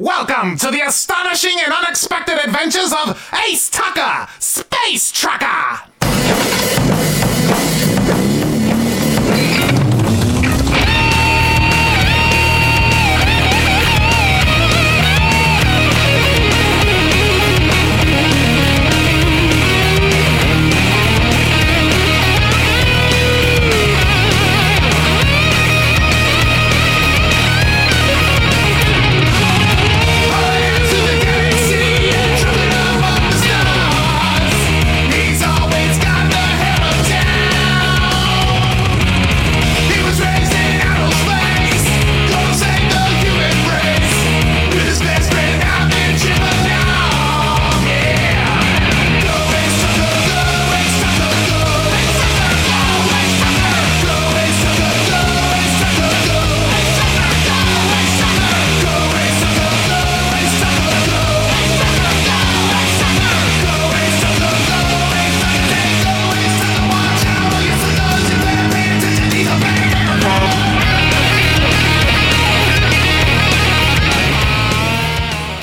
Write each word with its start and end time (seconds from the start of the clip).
Welcome 0.00 0.56
to 0.56 0.72
the 0.72 0.80
astonishing 0.80 1.56
and 1.62 1.72
unexpected 1.72 2.36
adventures 2.44 2.92
of 2.92 3.30
Ace 3.46 3.70
Tucker, 3.70 4.26
Space 4.40 5.12
Trucker! 5.12 5.82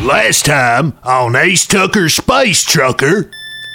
Last 0.04 0.46
time 0.46 0.98
on 1.04 1.36
Ace 1.36 1.68
Tucker's 1.68 2.16
Space 2.16 2.66
Trucker, 2.66 3.30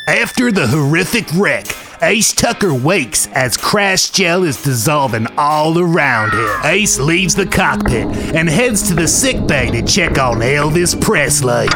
after 0.08 0.50
the 0.50 0.66
horrific 0.66 1.24
wreck, 1.36 1.66
Ace 2.02 2.32
Tucker 2.32 2.74
wakes 2.74 3.28
as 3.28 3.56
crash 3.56 4.10
gel 4.10 4.42
is 4.42 4.60
dissolving 4.60 5.28
all 5.38 5.78
around 5.78 6.32
him. 6.32 6.50
Ace 6.64 6.98
leaves 6.98 7.36
the 7.36 7.46
cockpit 7.46 8.08
and 8.34 8.48
heads 8.48 8.88
to 8.88 8.94
the 8.94 9.06
sick 9.06 9.46
bay 9.46 9.70
to 9.70 9.82
check 9.82 10.18
on 10.18 10.38
Elvis 10.38 11.00
Presley. 11.00 11.68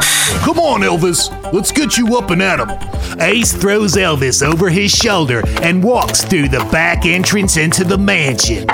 Come 0.43 0.59
on, 0.59 0.81
Elvis, 0.81 1.31
let's 1.53 1.71
get 1.71 1.97
you 1.97 2.17
up 2.17 2.29
and 2.29 2.41
at 2.41 2.59
him. 2.59 3.21
Ace 3.21 3.53
throws 3.53 3.93
Elvis 3.93 4.45
over 4.45 4.69
his 4.69 4.91
shoulder 4.91 5.43
and 5.61 5.81
walks 5.81 6.25
through 6.25 6.49
the 6.49 6.67
back 6.73 7.05
entrance 7.05 7.55
into 7.55 7.85
the 7.85 7.97
mansion. 7.97 8.67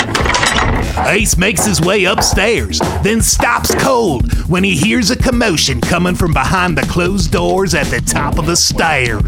Ace 1.06 1.38
makes 1.38 1.66
his 1.66 1.80
way 1.80 2.06
upstairs, 2.06 2.80
then 3.04 3.22
stops 3.22 3.74
cold 3.76 4.32
when 4.50 4.64
he 4.64 4.76
hears 4.76 5.12
a 5.12 5.16
commotion 5.16 5.80
coming 5.80 6.16
from 6.16 6.34
behind 6.34 6.78
the 6.78 6.82
closed 6.84 7.32
doors 7.32 7.74
at 7.74 7.88
the 7.88 8.02
top 8.02 8.38
of 8.38 8.46
the 8.46 8.56
stairs. 8.56 9.22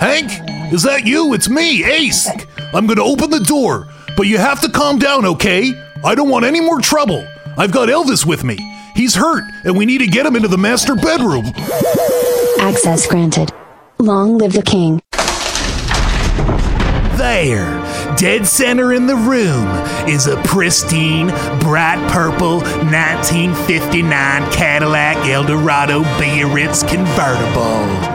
Hank, 0.00 0.30
is 0.72 0.82
that 0.84 1.04
you? 1.04 1.34
It's 1.34 1.48
me, 1.48 1.84
Ace. 1.84 2.28
I'm 2.72 2.86
gonna 2.86 3.04
open 3.04 3.30
the 3.30 3.40
door, 3.40 3.88
but 4.16 4.26
you 4.26 4.38
have 4.38 4.60
to 4.62 4.70
calm 4.70 4.98
down, 4.98 5.24
okay? 5.26 5.72
I 6.04 6.14
don't 6.14 6.28
want 6.28 6.44
any 6.44 6.60
more 6.60 6.80
trouble. 6.80 7.26
I've 7.56 7.72
got 7.72 7.88
Elvis 7.88 8.24
with 8.24 8.44
me. 8.44 8.56
He's 8.94 9.14
hurt, 9.14 9.44
and 9.64 9.76
we 9.76 9.86
need 9.86 9.98
to 9.98 10.06
get 10.06 10.26
him 10.26 10.36
into 10.36 10.48
the 10.48 10.58
master 10.58 10.94
bedroom. 10.94 11.46
Access 12.60 13.06
granted. 13.06 13.52
Long 13.98 14.38
live 14.38 14.52
the 14.52 14.62
king. 14.62 15.00
There, 17.16 17.66
dead 18.16 18.46
center 18.46 18.92
in 18.92 19.06
the 19.06 19.16
room, 19.16 19.66
is 20.08 20.26
a 20.26 20.36
pristine, 20.42 21.28
bright 21.60 21.98
purple 22.10 22.58
1959 22.58 24.52
Cadillac 24.52 25.16
Eldorado 25.26 26.02
Biarritz 26.18 26.82
convertible. 26.82 28.08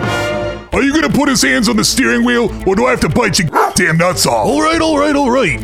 Are 0.73 0.81
you 0.81 0.94
gonna 0.94 1.09
put 1.09 1.29
his 1.29 1.41
hands 1.41 1.69
on 1.69 1.78
the 1.78 1.84
steering 1.84 2.25
wheel, 2.25 2.50
or 2.68 2.75
do 2.75 2.88
I 2.88 2.91
have 2.91 3.00
to 3.01 3.09
bite 3.09 3.38
your 3.38 3.50
damn 3.75 3.97
nuts 3.97 4.25
off? 4.25 4.47
All 4.47 4.62
right, 4.62 4.81
all 4.81 4.97
right, 4.97 5.16
all 5.16 5.29
right. 5.29 5.59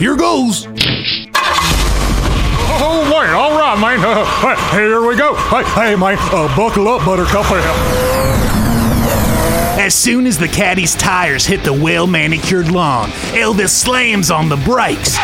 Here 0.00 0.16
goes. 0.16 0.66
Oh, 2.80 3.02
wait, 3.12 3.30
all 3.30 3.58
right, 3.58 3.78
man. 3.80 3.98
Uh, 4.38 4.54
here 4.76 5.04
we 5.04 5.16
go. 5.16 5.34
Hey, 5.34 5.64
hey, 5.64 5.96
man, 5.96 6.16
uh, 6.30 6.54
buckle 6.56 6.86
up, 6.86 7.04
Buttercup. 7.04 8.07
As 9.78 9.94
soon 9.94 10.26
as 10.26 10.36
the 10.36 10.48
caddy's 10.48 10.96
tires 10.96 11.46
hit 11.46 11.62
the 11.62 11.72
well 11.72 12.08
manicured 12.08 12.68
lawn, 12.68 13.10
Elvis 13.30 13.68
slams 13.68 14.28
on 14.28 14.48
the 14.48 14.56
brakes, 14.56 15.16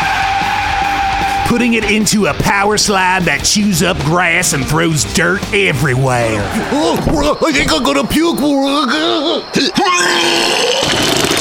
putting 1.49 1.73
it 1.73 1.91
into 1.91 2.27
a 2.27 2.33
power 2.35 2.77
slide 2.77 3.23
that 3.23 3.43
chews 3.43 3.83
up 3.83 3.97
grass 4.05 4.53
and 4.53 4.65
throws 4.65 5.03
dirt 5.13 5.43
everywhere. 5.53 6.39
Oh, 6.71 7.37
I 7.45 7.51
think 7.51 7.73
I'm 7.73 7.83
gonna 7.83 8.07
puke. 8.07 8.39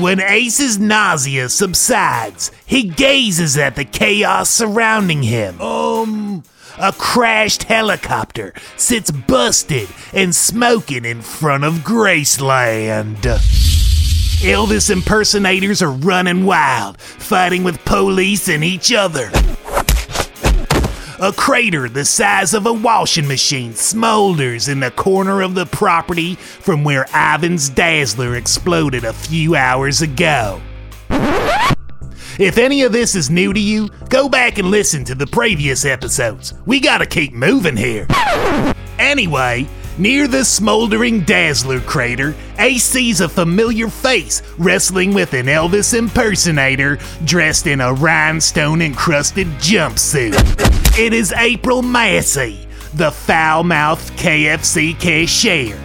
When 0.00 0.18
Ace's 0.18 0.78
nausea 0.78 1.50
subsides, 1.50 2.50
he 2.64 2.84
gazes 2.84 3.58
at 3.58 3.76
the 3.76 3.84
chaos 3.84 4.48
surrounding 4.48 5.22
him. 5.22 5.60
Um, 5.60 6.42
a 6.78 6.90
crashed 6.92 7.64
helicopter 7.64 8.54
sits 8.78 9.10
busted 9.10 9.90
and 10.14 10.34
smoking 10.34 11.04
in 11.04 11.20
front 11.20 11.64
of 11.64 11.74
Graceland. 11.84 13.20
Elvis 14.40 14.88
impersonators 14.90 15.82
are 15.82 15.92
running 15.92 16.46
wild, 16.46 16.98
fighting 16.98 17.62
with 17.62 17.84
police 17.84 18.48
and 18.48 18.64
each 18.64 18.94
other. 18.94 19.30
A 21.22 21.34
crater 21.34 21.86
the 21.86 22.06
size 22.06 22.54
of 22.54 22.64
a 22.64 22.72
washing 22.72 23.28
machine 23.28 23.72
smolders 23.74 24.70
in 24.70 24.80
the 24.80 24.90
corner 24.90 25.42
of 25.42 25.54
the 25.54 25.66
property 25.66 26.36
from 26.36 26.82
where 26.82 27.04
Ivan's 27.14 27.68
Dazzler 27.68 28.36
exploded 28.36 29.04
a 29.04 29.12
few 29.12 29.54
hours 29.54 30.00
ago. 30.00 30.62
If 32.38 32.56
any 32.56 32.84
of 32.84 32.92
this 32.92 33.14
is 33.14 33.28
new 33.28 33.52
to 33.52 33.60
you, 33.60 33.90
go 34.08 34.30
back 34.30 34.56
and 34.56 34.70
listen 34.70 35.04
to 35.04 35.14
the 35.14 35.26
previous 35.26 35.84
episodes. 35.84 36.54
We 36.64 36.80
gotta 36.80 37.04
keep 37.04 37.34
moving 37.34 37.76
here. 37.76 38.06
Anyway, 38.98 39.68
near 39.98 40.26
the 40.26 40.42
smoldering 40.42 41.20
Dazzler 41.24 41.80
crater, 41.80 42.34
Ace 42.58 42.84
sees 42.84 43.20
a 43.20 43.28
familiar 43.28 43.88
face 43.88 44.40
wrestling 44.56 45.12
with 45.12 45.34
an 45.34 45.46
Elvis 45.48 45.92
impersonator 45.92 46.98
dressed 47.26 47.66
in 47.66 47.82
a 47.82 47.92
rhinestone 47.92 48.80
encrusted 48.80 49.48
jumpsuit. 49.58 50.69
It 50.98 51.14
is 51.14 51.32
April 51.32 51.82
Massey, 51.82 52.66
the 52.94 53.10
foul 53.12 53.62
mouthed 53.62 54.12
KFC 54.18 54.98
cashier. 54.98 55.78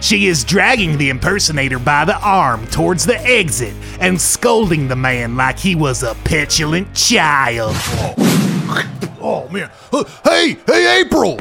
She 0.00 0.26
is 0.26 0.44
dragging 0.44 0.98
the 0.98 1.10
impersonator 1.10 1.78
by 1.78 2.04
the 2.04 2.18
arm 2.18 2.66
towards 2.66 3.06
the 3.06 3.18
exit 3.20 3.72
and 4.00 4.20
scolding 4.20 4.88
the 4.88 4.96
man 4.96 5.36
like 5.36 5.58
he 5.58 5.74
was 5.74 6.02
a 6.02 6.14
petulant 6.24 6.92
child. 6.94 7.74
Oh, 9.20 9.48
man. 9.50 9.70
Uh, 9.92 10.04
hey, 10.24 10.56
hey, 10.66 11.00
April. 11.00 11.38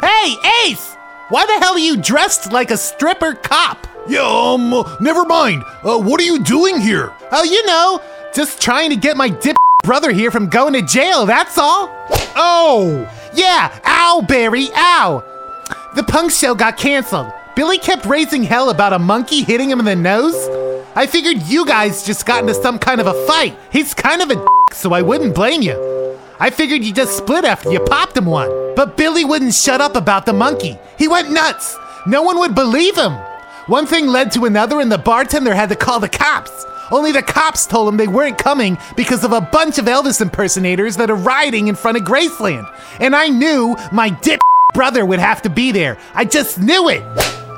Hey, 0.00 0.36
Ace! 0.66 0.94
Why 1.28 1.46
the 1.46 1.64
hell 1.64 1.74
are 1.74 1.78
you 1.78 1.96
dressed 1.96 2.52
like 2.52 2.70
a 2.70 2.76
stripper 2.76 3.34
cop? 3.34 3.86
Yeah, 4.08 4.20
um, 4.22 4.74
uh, 4.74 4.96
never 5.00 5.24
mind. 5.24 5.62
Uh, 5.82 5.98
what 5.98 6.20
are 6.20 6.24
you 6.24 6.42
doing 6.42 6.80
here? 6.80 7.12
Oh, 7.30 7.44
you 7.44 7.64
know, 7.66 8.00
just 8.34 8.60
trying 8.60 8.90
to 8.90 8.96
get 8.96 9.16
my 9.16 9.28
dip 9.28 9.56
brother 9.82 10.12
here 10.12 10.30
from 10.30 10.48
going 10.48 10.72
to 10.74 10.82
jail, 10.82 11.26
that's 11.26 11.58
all. 11.58 11.88
Oh, 12.36 13.08
Yeah, 13.34 13.78
ow, 13.84 14.24
Barry, 14.28 14.68
ow. 14.74 15.22
The 15.94 16.02
punk 16.02 16.32
show 16.32 16.54
got 16.54 16.76
canceled. 16.76 17.32
Billy 17.54 17.78
kept 17.78 18.06
raising 18.06 18.42
hell 18.42 18.70
about 18.70 18.92
a 18.92 18.98
monkey 18.98 19.42
hitting 19.42 19.70
him 19.70 19.78
in 19.80 19.84
the 19.84 19.96
nose. 19.96 20.34
I 20.96 21.06
figured 21.06 21.42
you 21.42 21.64
guys 21.66 22.04
just 22.04 22.26
got 22.26 22.40
into 22.40 22.54
some 22.54 22.78
kind 22.78 23.00
of 23.00 23.06
a 23.06 23.26
fight. 23.26 23.56
He's 23.70 23.94
kind 23.94 24.22
of 24.22 24.30
a 24.30 24.46
so 24.72 24.92
I 24.92 25.02
wouldn't 25.02 25.34
blame 25.34 25.62
you. 25.62 26.18
I 26.38 26.50
figured 26.50 26.82
you 26.82 26.92
just 26.92 27.16
split 27.16 27.44
after 27.44 27.70
you 27.70 27.80
popped 27.80 28.16
him 28.16 28.26
one. 28.26 28.74
But 28.74 28.96
Billy 28.96 29.24
wouldn't 29.24 29.54
shut 29.54 29.80
up 29.80 29.94
about 29.94 30.26
the 30.26 30.32
monkey. 30.32 30.78
He 30.98 31.06
went 31.06 31.30
nuts. 31.30 31.76
No 32.06 32.22
one 32.22 32.38
would 32.38 32.54
believe 32.54 32.96
him. 32.96 33.12
One 33.66 33.86
thing 33.86 34.06
led 34.06 34.32
to 34.32 34.46
another, 34.46 34.80
and 34.80 34.90
the 34.90 34.98
bartender 34.98 35.54
had 35.54 35.68
to 35.68 35.76
call 35.76 36.00
the 36.00 36.08
cops. 36.08 36.64
Only 36.90 37.12
the 37.12 37.22
cops 37.22 37.66
told 37.66 37.88
him 37.88 37.96
they 37.96 38.08
weren't 38.08 38.38
coming 38.38 38.78
because 38.96 39.24
of 39.24 39.32
a 39.32 39.40
bunch 39.40 39.78
of 39.78 39.84
Elvis 39.84 40.20
impersonators 40.20 40.96
that 40.96 41.10
are 41.10 41.16
rioting 41.16 41.68
in 41.68 41.74
front 41.74 41.96
of 41.96 42.04
Graceland. 42.04 42.72
And 42.98 43.14
I 43.14 43.28
knew 43.28 43.76
my 43.92 44.10
dip 44.10 44.40
brother 44.74 45.04
would 45.06 45.18
have 45.18 45.42
to 45.42 45.50
be 45.50 45.72
there. 45.72 45.98
I 46.14 46.24
just 46.24 46.58
knew 46.58 46.88
it. 46.88 47.02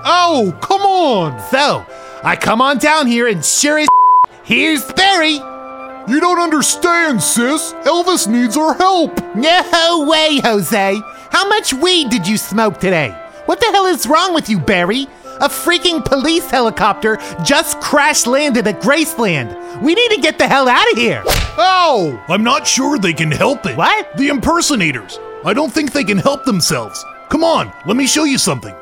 oh, 0.04 0.56
come 0.60 0.82
on. 0.82 1.40
So, 1.50 1.84
I 2.22 2.36
come 2.36 2.60
on 2.60 2.78
down 2.78 3.06
here 3.06 3.26
and 3.26 3.44
sure 3.44 3.78
as 3.78 3.88
here's 4.44 4.90
Barry. 4.92 5.40
You 6.08 6.20
don't 6.20 6.40
understand, 6.40 7.22
sis. 7.22 7.72
Elvis 7.84 8.26
needs 8.26 8.56
our 8.56 8.74
help. 8.74 9.16
No 9.36 10.06
way, 10.08 10.40
Jose. 10.42 11.00
How 11.30 11.48
much 11.48 11.72
weed 11.72 12.10
did 12.10 12.26
you 12.26 12.36
smoke 12.36 12.80
today? 12.80 13.10
What 13.46 13.60
the 13.60 13.66
hell 13.66 13.86
is 13.86 14.06
wrong 14.06 14.34
with 14.34 14.48
you, 14.48 14.58
Barry? 14.58 15.06
A 15.42 15.48
freaking 15.48 16.04
police 16.04 16.48
helicopter 16.48 17.18
just 17.42 17.80
crash 17.80 18.28
landed 18.28 18.68
at 18.68 18.80
Graceland. 18.80 19.82
We 19.82 19.92
need 19.92 20.10
to 20.10 20.20
get 20.20 20.38
the 20.38 20.46
hell 20.46 20.68
out 20.68 20.88
of 20.92 20.96
here. 20.96 21.20
Oh, 21.26 22.22
I'm 22.28 22.44
not 22.44 22.64
sure 22.64 22.96
they 22.96 23.12
can 23.12 23.32
help 23.32 23.66
it. 23.66 23.76
What? 23.76 24.16
The 24.16 24.28
impersonators. 24.28 25.18
I 25.44 25.52
don't 25.52 25.72
think 25.72 25.90
they 25.90 26.04
can 26.04 26.18
help 26.18 26.44
themselves. 26.44 27.04
Come 27.28 27.42
on, 27.42 27.72
let 27.86 27.96
me 27.96 28.06
show 28.06 28.22
you 28.22 28.38
something. 28.38 28.72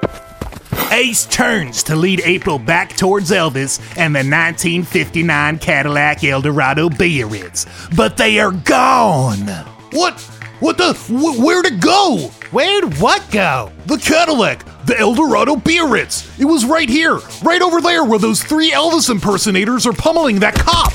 Ace 0.93 1.25
turns 1.25 1.83
to 1.85 1.97
lead 1.97 2.21
April 2.27 2.59
back 2.59 2.95
towards 2.95 3.31
Elvis 3.31 3.81
and 3.97 4.15
the 4.15 4.19
1959 4.19 5.59
Cadillac 5.61 6.23
Eldorado 6.25 6.91
Biarritz, 6.91 7.65
but 7.97 8.19
they 8.19 8.39
are 8.39 8.53
gone. 8.53 9.47
What? 9.93 10.21
What 10.61 10.77
the? 10.77 10.93
Wh- 10.93 11.39
where'd 11.43 11.65
it 11.65 11.81
go? 11.81 12.31
Where'd 12.51 12.99
what 12.99 13.27
go? 13.31 13.73
The 13.87 13.97
Cadillac, 13.97 14.67
the 14.87 14.99
Eldorado 14.99 15.57
Biarritz. 15.57 16.39
It 16.39 16.45
was 16.45 16.65
right 16.65 16.89
here, 16.89 17.19
right 17.43 17.63
over 17.63 17.81
there 17.81 18.05
where 18.05 18.19
those 18.19 18.43
three 18.43 18.71
Elvis 18.71 19.11
impersonators 19.11 19.87
are 19.87 19.93
pummeling 19.93 20.41
that 20.41 20.55
cop. 20.55 20.93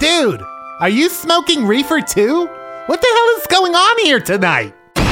Dude, 0.00 0.42
are 0.80 0.88
you 0.88 1.08
smoking 1.08 1.66
reefer 1.66 2.00
too? 2.00 2.46
What 2.86 3.00
the 3.00 3.08
hell 3.12 3.40
is 3.40 3.46
going 3.48 3.74
on 3.74 3.98
here 4.04 4.20
tonight? 4.20 4.74
Ew, 4.96 5.02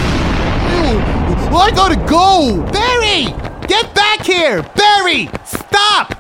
I 1.57 1.71
gotta 1.75 1.97
go. 2.09 2.63
Barry! 2.73 3.25
Get 3.67 3.95
back 3.95 4.25
here! 4.25 4.63
Barry! 4.75 5.29
Stop! 5.45 6.15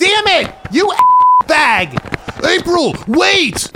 Damn 0.00 0.26
it! 0.26 0.54
You 0.70 0.92
bag! 1.46 1.96
April, 2.44 2.94
wait! 3.06 3.70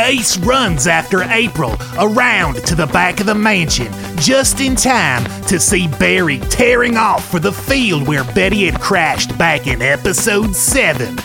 Ace 0.00 0.36
runs 0.38 0.86
after 0.86 1.22
April 1.22 1.74
around 1.98 2.56
to 2.66 2.74
the 2.74 2.86
back 2.86 3.20
of 3.20 3.26
the 3.26 3.34
mansion 3.34 3.92
just 4.16 4.60
in 4.60 4.76
time 4.76 5.24
to 5.42 5.58
see 5.58 5.88
Barry 5.88 6.38
tearing 6.38 6.96
off 6.96 7.30
for 7.30 7.38
the 7.38 7.52
field 7.52 8.06
where 8.06 8.24
Betty 8.32 8.66
had 8.66 8.80
crashed 8.80 9.36
back 9.38 9.66
in 9.66 9.80
episode 9.80 10.54
7. 10.54 11.18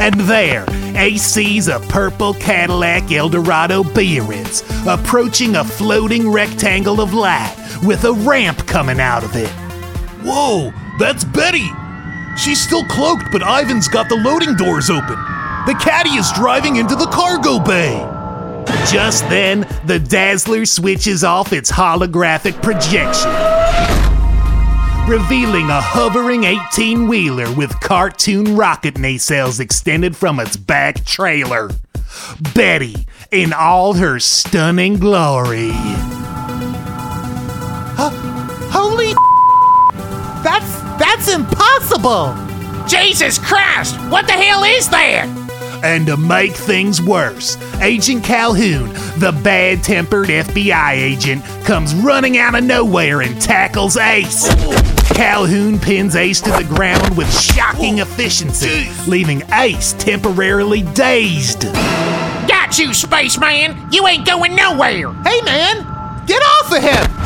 And 0.00 0.18
there, 0.20 0.64
Ace 0.96 1.22
sees 1.22 1.68
a 1.68 1.80
purple 1.80 2.34
Cadillac 2.34 3.12
Eldorado 3.12 3.82
Biarritz 3.82 4.62
approaching 4.86 5.56
a 5.56 5.64
floating 5.64 6.30
rectangle 6.30 7.00
of 7.00 7.12
light 7.12 7.54
with 7.82 8.04
a 8.04 8.12
ramp 8.12 8.66
coming 8.66 9.00
out 9.00 9.24
of 9.24 9.36
it. 9.36 9.50
Whoa, 10.22 10.72
that's 10.98 11.24
Betty. 11.24 11.68
She's 12.36 12.62
still 12.62 12.84
cloaked, 12.86 13.30
but 13.30 13.42
Ivan's 13.42 13.88
got 13.88 14.08
the 14.08 14.16
loading 14.16 14.56
doors 14.56 14.90
open. 14.90 15.16
The 15.66 15.78
caddy 15.80 16.10
is 16.10 16.30
driving 16.32 16.76
into 16.76 16.94
the 16.94 17.06
cargo 17.06 17.58
bay. 17.58 18.13
Just 18.90 19.28
then, 19.28 19.66
the 19.86 19.98
Dazzler 19.98 20.66
switches 20.66 21.24
off 21.24 21.52
its 21.52 21.70
holographic 21.70 22.60
projection, 22.62 23.30
revealing 25.10 25.70
a 25.70 25.80
hovering 25.80 26.44
18 26.44 27.08
wheeler 27.08 27.52
with 27.54 27.78
cartoon 27.80 28.56
rocket 28.56 28.94
nacelles 28.94 29.60
extended 29.60 30.16
from 30.16 30.40
its 30.40 30.56
back 30.56 31.04
trailer. 31.04 31.70
Betty, 32.54 33.06
in 33.30 33.52
all 33.52 33.94
her 33.94 34.18
stunning 34.18 34.96
glory. 34.98 35.70
holy 38.70 39.14
That's 40.44 40.84
that's 40.98 41.34
impossible! 41.34 42.34
Jesus 42.86 43.38
Christ! 43.38 43.96
What 44.10 44.26
the 44.26 44.34
hell 44.34 44.62
is 44.62 44.88
that? 44.90 45.43
And 45.84 46.06
to 46.06 46.16
make 46.16 46.54
things 46.54 47.02
worse, 47.02 47.58
Agent 47.82 48.24
Calhoun, 48.24 48.88
the 49.18 49.38
bad 49.44 49.82
tempered 49.82 50.28
FBI 50.28 50.92
agent, 50.92 51.44
comes 51.66 51.94
running 51.94 52.38
out 52.38 52.54
of 52.54 52.64
nowhere 52.64 53.20
and 53.20 53.38
tackles 53.38 53.98
Ace. 53.98 54.48
Calhoun 55.12 55.78
pins 55.78 56.16
Ace 56.16 56.40
to 56.40 56.50
the 56.52 56.64
ground 56.64 57.14
with 57.18 57.30
shocking 57.38 57.98
efficiency, 57.98 58.88
leaving 59.06 59.42
Ace 59.52 59.92
temporarily 59.98 60.84
dazed. 60.94 61.64
Got 62.48 62.78
you, 62.78 62.94
spaceman! 62.94 63.76
You 63.92 64.06
ain't 64.06 64.26
going 64.26 64.56
nowhere! 64.56 65.12
Hey 65.22 65.42
man, 65.42 65.84
get 66.24 66.40
off 66.40 66.72
of 66.72 66.82
him! 66.82 67.24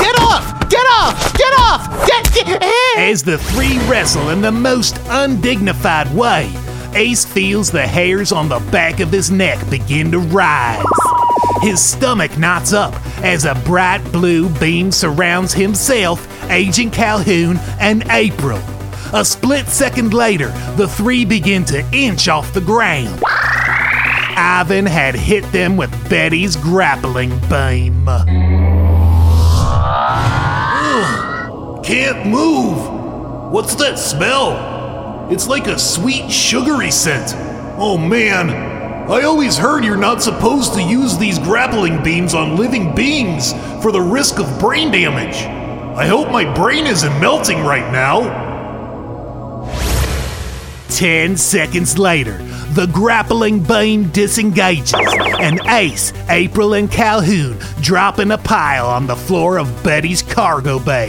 Get 0.00 0.18
off! 0.18 0.68
Get 0.68 0.84
off! 0.90 1.38
Get 1.38 1.52
off! 1.60 2.06
Get, 2.08 2.34
get 2.34 2.62
As 2.98 3.22
the 3.22 3.38
three 3.38 3.78
wrestle 3.88 4.30
in 4.30 4.40
the 4.40 4.50
most 4.50 4.98
undignified 5.06 6.12
way, 6.12 6.52
Ace 6.94 7.24
feels 7.24 7.70
the 7.70 7.86
hairs 7.86 8.32
on 8.32 8.48
the 8.48 8.60
back 8.70 9.00
of 9.00 9.10
his 9.10 9.30
neck 9.30 9.58
begin 9.70 10.10
to 10.12 10.18
rise. 10.18 10.84
His 11.60 11.82
stomach 11.84 12.36
knots 12.38 12.72
up 12.72 12.94
as 13.22 13.44
a 13.44 13.54
bright 13.64 14.02
blue 14.12 14.48
beam 14.58 14.92
surrounds 14.92 15.52
himself, 15.52 16.26
Agent 16.50 16.92
Calhoun, 16.92 17.58
and 17.80 18.04
April. 18.10 18.60
A 19.12 19.24
split 19.24 19.66
second 19.66 20.14
later, 20.14 20.48
the 20.76 20.86
three 20.88 21.24
begin 21.24 21.64
to 21.66 21.84
inch 21.92 22.28
off 22.28 22.52
the 22.52 22.60
ground. 22.60 23.22
Ivan 24.36 24.86
had 24.86 25.14
hit 25.14 25.50
them 25.50 25.76
with 25.76 25.90
Betty's 26.08 26.56
grappling 26.56 27.30
beam. 27.48 28.06
Can't 31.82 32.26
move. 32.26 33.50
What's 33.52 33.74
that 33.76 33.98
smell? 33.98 34.77
It's 35.30 35.46
like 35.46 35.66
a 35.66 35.78
sweet, 35.78 36.30
sugary 36.30 36.90
scent. 36.90 37.34
Oh 37.78 37.98
man, 37.98 38.48
I 39.10 39.22
always 39.24 39.58
heard 39.58 39.84
you're 39.84 39.96
not 39.96 40.22
supposed 40.22 40.72
to 40.74 40.82
use 40.82 41.18
these 41.18 41.38
grappling 41.38 42.02
beams 42.02 42.32
on 42.32 42.56
living 42.56 42.94
beings 42.94 43.52
for 43.82 43.92
the 43.92 44.00
risk 44.00 44.38
of 44.38 44.58
brain 44.58 44.90
damage. 44.90 45.36
I 45.98 46.06
hope 46.06 46.30
my 46.30 46.50
brain 46.54 46.86
isn't 46.86 47.20
melting 47.20 47.60
right 47.60 47.92
now. 47.92 48.48
Ten 50.88 51.36
seconds 51.36 51.98
later, 51.98 52.38
the 52.72 52.86
grappling 52.86 53.62
beam 53.62 54.08
disengages, 54.08 54.94
and 55.38 55.60
Ace, 55.66 56.14
April, 56.30 56.72
and 56.72 56.90
Calhoun 56.90 57.58
drop 57.82 58.18
in 58.18 58.30
a 58.30 58.38
pile 58.38 58.86
on 58.86 59.06
the 59.06 59.16
floor 59.16 59.58
of 59.58 59.84
Betty's 59.84 60.22
cargo 60.22 60.78
bay, 60.78 61.06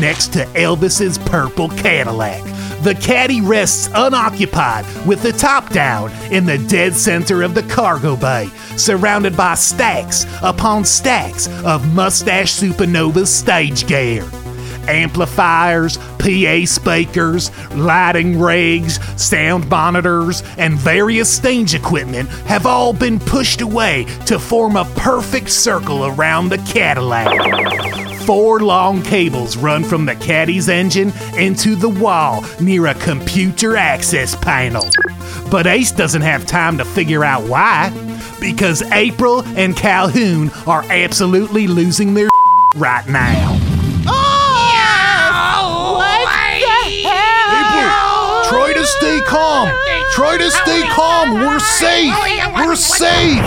next 0.00 0.32
to 0.34 0.44
Elvis's 0.54 1.18
purple 1.18 1.68
Cadillac. 1.68 2.53
The 2.84 2.94
caddy 2.94 3.40
rests 3.40 3.88
unoccupied 3.94 4.84
with 5.06 5.22
the 5.22 5.32
top 5.32 5.70
down 5.70 6.12
in 6.30 6.44
the 6.44 6.58
dead 6.58 6.92
center 6.94 7.42
of 7.42 7.54
the 7.54 7.62
cargo 7.62 8.14
bay, 8.14 8.50
surrounded 8.76 9.34
by 9.34 9.54
stacks 9.54 10.26
upon 10.42 10.84
stacks 10.84 11.48
of 11.64 11.94
Mustache 11.94 12.52
Supernova's 12.52 13.34
stage 13.34 13.86
gear 13.86 14.28
amplifiers, 14.86 15.96
PA 16.18 16.66
speakers, 16.66 17.50
lighting 17.74 18.38
rigs, 18.38 19.00
sound 19.16 19.66
monitors, 19.70 20.42
and 20.58 20.74
various 20.74 21.34
stage 21.34 21.74
equipment 21.74 22.28
have 22.46 22.66
all 22.66 22.92
been 22.92 23.18
pushed 23.18 23.62
away 23.62 24.04
to 24.26 24.38
form 24.38 24.76
a 24.76 24.84
perfect 24.96 25.48
circle 25.48 26.04
around 26.04 26.50
the 26.50 26.58
Cadillac. 26.58 28.03
Four 28.26 28.60
long 28.60 29.02
cables 29.02 29.58
run 29.58 29.84
from 29.84 30.06
the 30.06 30.14
caddy's 30.14 30.70
engine 30.70 31.12
into 31.36 31.76
the 31.76 31.90
wall 31.90 32.42
near 32.58 32.86
a 32.86 32.94
computer 32.94 33.76
access 33.76 34.34
panel. 34.34 34.86
But 35.50 35.66
Ace 35.66 35.92
doesn't 35.92 36.22
have 36.22 36.46
time 36.46 36.78
to 36.78 36.86
figure 36.86 37.22
out 37.22 37.42
why, 37.46 37.90
because 38.40 38.80
April 38.92 39.42
and 39.58 39.76
Calhoun 39.76 40.50
are 40.66 40.84
absolutely 40.84 41.66
losing 41.66 42.14
their 42.14 42.28
right 42.76 43.06
now. 43.06 43.60
April, 47.60 48.48
try 48.48 48.72
to 48.74 48.86
stay 48.86 49.20
calm. 49.26 49.68
Try 50.12 50.38
to 50.38 50.50
stay 50.50 50.82
calm. 50.88 51.34
We're 51.34 51.58
safe. 51.58 52.14
We're 52.54 52.74
safe. 52.74 53.42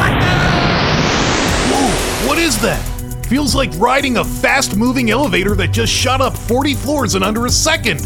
Whoa, 1.72 2.28
what 2.28 2.38
is 2.38 2.62
that? 2.62 2.97
Feels 3.28 3.54
like 3.54 3.72
riding 3.78 4.18
a 4.18 4.24
fast 4.24 4.76
moving 4.78 5.10
elevator 5.12 5.54
that 5.56 5.72
just 5.72 5.92
shot 5.92 6.22
up 6.22 6.38
40 6.38 6.74
floors 6.76 7.16
in 7.16 7.24
under 7.24 7.46
a 7.46 7.50
second. 7.50 8.00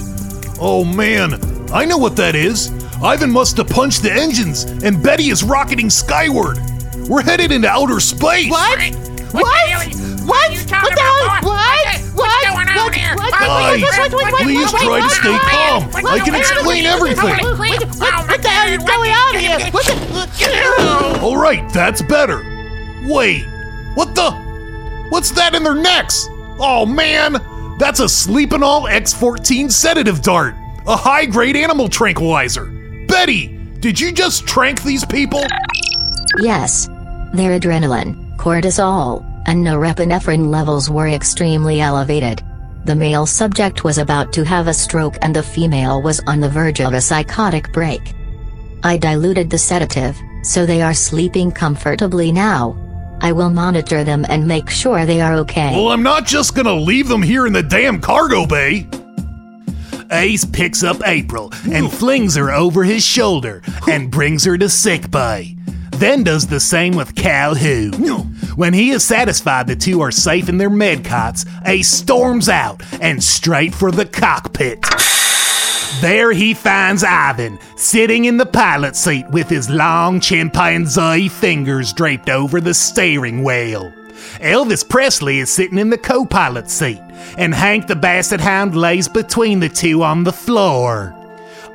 Oh 0.60 0.84
man, 0.84 1.36
I 1.72 1.86
know 1.86 1.98
what 1.98 2.16
that 2.16 2.36
is. 2.36 2.72
Ivan 3.04 3.32
must 3.32 3.58
have 3.58 3.68
punched 3.70 4.02
the 4.04 4.12
engines, 4.12 4.64
and 4.64 5.02
Betty 5.02 5.30
is 5.30 5.44
rocketing 5.44 5.90
skyward. 5.92 6.58
We're 7.08 7.22
headed 7.22 7.52
into 7.52 7.68
outer 7.68 8.00
space. 8.00 8.50
What? 8.50 8.80
What? 9.32 9.44
What? 9.44 9.88
What? 10.26 10.54
You 10.54 10.60
talking 10.66 10.90
What 10.90 10.96
the 10.96 11.02
about, 11.02 11.30
hell? 11.30 11.42
boy? 11.42 11.48
What? 11.50 11.88
What's 11.88 12.14
What? 12.16 12.44
going 12.54 12.68
on 12.70 12.76
What? 12.86 12.96
here? 12.96 13.16
What? 13.16 13.32
What? 13.32 13.40
Guys, 13.42 13.82
What? 13.82 14.12
What? 14.14 14.32
What? 14.34 14.42
please 14.42 14.74
What? 14.74 14.82
try 14.82 14.98
to 14.98 15.06
What? 15.06 15.12
stay 15.12 15.32
What? 15.32 15.42
calm. 15.42 15.84
What? 15.92 16.06
I 16.06 16.20
can 16.20 16.34
What? 16.34 16.42
explain 16.42 16.84
What? 16.86 16.94
everything. 16.96 17.30
What? 17.30 17.60
What, 17.60 17.70
Oh, 18.02 18.26
my 18.26 18.26
what 18.26 18.42
the 18.42 18.50
hell 18.50 18.68
is 18.74 18.78
God. 18.80 18.88
going 18.88 19.12
on 19.12 19.36
here? 19.36 19.60
What 19.72 19.86
the? 19.86 21.20
All 21.22 21.38
right, 21.38 21.72
that's 21.74 22.02
better. 22.02 22.44
Wait, 23.06 23.46
what 23.96 24.14
the? 24.16 24.32
What's 25.12 25.32
that 25.32 25.54
in 25.56 25.64
their 25.64 25.76
necks? 25.76 26.26
Oh 26.58 26.86
man, 26.86 27.34
that's 27.78 28.00
a 28.00 28.06
Sleepinol 28.06 28.90
X14 28.90 29.70
sedative 29.70 30.22
dart. 30.22 30.56
a 30.88 30.96
high 30.96 31.26
grade 31.26 31.58
animal 31.58 31.90
tranquilizer. 31.90 32.66
Betty, 33.08 33.48
did 33.82 34.00
you 34.00 34.14
just 34.14 34.48
trank 34.48 34.82
these 34.84 35.04
people? 35.04 35.44
Yes. 36.40 36.88
Their 37.34 37.60
adrenaline, 37.60 38.38
cortisol, 38.38 39.26
and 39.48 39.66
norepinephrine 39.66 40.48
levels 40.50 40.90
were 40.90 41.10
extremely 41.10 41.82
elevated. 41.82 42.42
The 42.86 42.96
male 42.96 43.26
subject 43.26 43.84
was 43.84 43.98
about 43.98 44.32
to 44.34 44.46
have 44.46 44.68
a 44.70 44.74
stroke 44.74 45.18
and 45.22 45.36
the 45.36 45.44
female 45.44 46.02
was 46.02 46.22
on 46.26 46.40
the 46.40 46.50
verge 46.50 46.80
of 46.80 46.94
a 46.94 47.02
psychotic 47.02 47.74
break. 47.74 48.14
I 48.82 48.98
diluted 48.98 49.50
the 49.50 49.58
sedative, 49.58 50.18
so 50.42 50.66
they 50.66 50.82
are 50.82 50.94
sleeping 50.94 51.52
comfortably 51.52 52.32
now. 52.32 52.78
I 53.22 53.32
will 53.32 53.50
monitor 53.52 54.04
them 54.04 54.26
and 54.30 54.48
make 54.48 54.70
sure 54.70 55.06
they 55.06 55.22
are 55.22 55.36
okay. 55.36 55.72
Well, 55.76 55.90
I'm 55.90 56.04
not 56.04 56.26
just 56.26 56.56
gonna 56.56 56.74
leave 56.74 57.08
them 57.08 57.22
here 57.22 57.46
in 57.46 57.54
the 57.54 57.64
damn 57.64 58.02
cargo 58.02 58.46
bay. 58.46 58.88
Ace 60.12 60.44
picks 60.44 60.84
up 60.84 60.98
April 61.06 61.54
and 61.72 61.92
flings 61.92 62.36
her 62.36 62.52
over 62.52 62.84
his 62.84 63.06
shoulder 63.06 63.62
and 63.88 64.12
brings 64.12 64.44
her 64.44 64.58
to 64.58 64.68
sick 64.68 65.10
bay. 65.10 65.56
Then 65.92 66.24
does 66.24 66.48
the 66.48 66.60
same 66.60 66.96
with 66.96 67.16
Calhoun. 67.16 67.94
When 68.56 68.74
he 68.74 68.90
is 68.90 69.04
satisfied 69.06 69.68
the 69.68 69.76
two 69.76 70.02
are 70.02 70.12
safe 70.12 70.50
in 70.50 70.58
their 70.58 70.70
med 70.70 71.06
cots, 71.06 71.46
Ace 71.66 71.90
storms 71.90 72.50
out 72.50 72.82
and 73.00 73.24
straight 73.24 73.74
for 73.74 73.92
the 73.92 74.06
cockpit. 74.06 74.84
There 76.02 76.32
he 76.32 76.56
finds 76.56 77.04
Ivan 77.04 77.60
sitting 77.76 78.26
in 78.26 78.38
the 78.38 78.46
pilot 78.48 78.96
seat 78.96 79.30
with 79.30 79.48
his 79.48 79.70
long 79.70 80.20
chimpanzee 80.20 81.30
fingers 81.30 81.94
draped 81.94 82.28
over 82.28 82.60
the 82.60 82.74
steering 82.74 83.44
wheel. 83.44 83.94
Elvis 84.40 84.88
Presley 84.88 85.38
is 85.38 85.52
sitting 85.52 85.78
in 85.78 85.92
the 85.92 86.00
co 86.00 86.26
pilot 86.26 86.72
seat, 86.72 87.00
and 87.38 87.54
Hank 87.54 87.86
the 87.86 87.96
Basset 87.96 88.42
Hound 88.42 88.76
lays 88.76 89.08
between 89.08 89.60
the 89.60 89.70
two 89.70 90.02
on 90.02 90.24
the 90.24 90.34
floor. 90.34 91.16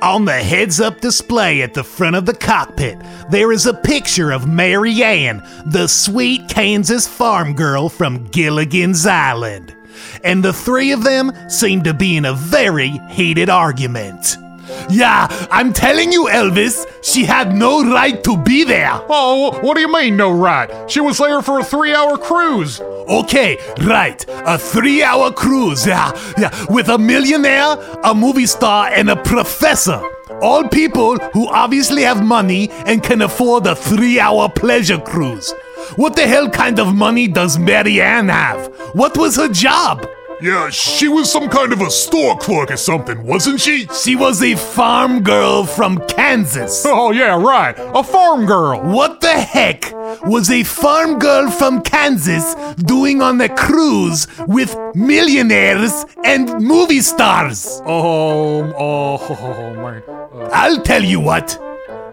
On 0.01 0.25
the 0.25 0.33
heads 0.33 0.81
up 0.81 0.99
display 0.99 1.61
at 1.61 1.73
the 1.73 1.85
front 1.85 2.17
of 2.17 2.25
the 2.25 2.35
cockpit, 2.35 2.97
there 3.31 3.53
is 3.53 3.65
a 3.65 3.73
picture 3.73 4.31
of 4.31 4.45
Mary 4.45 5.03
Ann, 5.03 5.41
the 5.65 5.87
sweet 5.87 6.49
Kansas 6.49 7.07
farm 7.07 7.53
girl 7.53 7.87
from 7.87 8.25
Gilligan's 8.25 9.05
Island. 9.05 9.76
And 10.27 10.43
the 10.43 10.51
three 10.51 10.91
of 10.91 11.05
them 11.05 11.31
seem 11.49 11.83
to 11.83 11.93
be 11.93 12.17
in 12.17 12.25
a 12.25 12.33
very 12.33 12.89
heated 13.09 13.49
argument. 13.49 14.35
Yeah, 14.89 15.27
I'm 15.49 15.71
telling 15.71 16.11
you, 16.11 16.25
Elvis, 16.25 16.85
she 17.01 17.23
had 17.23 17.55
no 17.55 17.89
right 17.89 18.21
to 18.25 18.35
be 18.35 18.65
there. 18.65 18.91
Oh, 19.07 19.57
what 19.61 19.75
do 19.75 19.79
you 19.79 19.89
mean, 19.91 20.17
no 20.17 20.31
right? 20.31 20.69
She 20.91 20.99
was 20.99 21.17
there 21.17 21.41
for 21.41 21.59
a 21.59 21.63
three 21.63 21.95
hour 21.95 22.17
cruise. 22.17 22.81
Okay, 22.81 23.57
right. 23.85 24.25
A 24.27 24.57
three 24.57 25.01
hour 25.01 25.31
cruise, 25.31 25.87
yeah, 25.87 26.11
yeah, 26.37 26.51
with 26.69 26.89
a 26.89 26.97
millionaire, 26.97 27.77
a 28.03 28.13
movie 28.13 28.47
star, 28.47 28.87
and 28.87 29.09
a 29.09 29.15
professor. 29.15 30.01
All 30.41 30.67
people 30.67 31.17
who 31.31 31.47
obviously 31.47 32.01
have 32.01 32.21
money 32.21 32.69
and 32.85 33.01
can 33.01 33.21
afford 33.21 33.65
a 33.65 33.75
three 33.75 34.19
hour 34.19 34.49
pleasure 34.49 34.99
cruise. 34.99 35.53
What 35.95 36.17
the 36.17 36.27
hell 36.27 36.49
kind 36.49 36.79
of 36.79 36.93
money 36.93 37.29
does 37.29 37.57
Mary 37.57 38.01
Ann 38.01 38.27
have? 38.27 38.67
What 38.93 39.17
was 39.17 39.37
her 39.37 39.47
job? 39.47 40.05
Yeah, 40.39 40.69
she 40.69 41.07
was 41.07 41.31
some 41.31 41.49
kind 41.49 41.73
of 41.73 41.81
a 41.81 41.89
store 41.89 42.37
clerk 42.37 42.69
or 42.69 42.77
something, 42.77 43.23
wasn't 43.25 43.59
she? 43.59 43.87
She 43.87 44.15
was 44.15 44.43
a 44.43 44.55
farm 44.55 45.23
girl 45.23 45.65
from 45.65 45.97
Kansas. 46.07 46.85
Oh, 46.99 47.11
yeah, 47.11 47.39
right. 47.41 47.75
A 47.77 48.03
farm 48.03 48.45
girl. 48.45 48.81
What 48.81 49.21
the 49.21 49.33
heck 49.33 49.91
was 50.25 50.49
a 50.51 50.63
farm 50.63 51.19
girl 51.19 51.49
from 51.49 51.81
Kansas 51.81 52.55
doing 52.75 53.21
on 53.21 53.39
a 53.41 53.49
cruise 53.49 54.27
with 54.47 54.75
millionaires 54.95 56.05
and 56.23 56.61
movie 56.61 57.01
stars? 57.01 57.79
Um, 57.81 58.73
oh, 58.77 59.73
man. 59.77 60.03
Uh, 60.07 60.49
I'll 60.53 60.81
tell 60.81 61.03
you 61.03 61.19
what. 61.19 61.59